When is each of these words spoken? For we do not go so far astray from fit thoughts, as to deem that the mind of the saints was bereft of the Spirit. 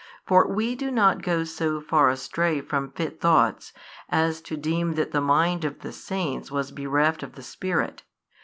For 0.25 0.47
we 0.51 0.73
do 0.73 0.89
not 0.89 1.21
go 1.21 1.43
so 1.43 1.79
far 1.79 2.09
astray 2.09 2.59
from 2.59 2.89
fit 2.93 3.21
thoughts, 3.21 3.71
as 4.09 4.41
to 4.41 4.57
deem 4.57 4.93
that 4.93 5.11
the 5.11 5.21
mind 5.21 5.63
of 5.63 5.81
the 5.81 5.93
saints 5.93 6.49
was 6.49 6.71
bereft 6.71 7.21
of 7.21 7.33
the 7.35 7.43
Spirit. 7.43 8.01